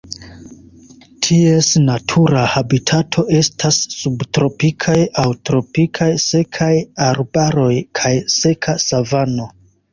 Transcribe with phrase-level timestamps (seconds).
[1.25, 6.73] Ties natura habitato estas subtropikaj aŭ tropikaj sekaj
[7.13, 7.71] arbaroj
[8.03, 9.51] kaj seka savano.